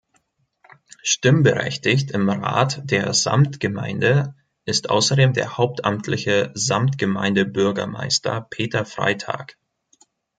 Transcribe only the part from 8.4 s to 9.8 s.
Peter Freytag.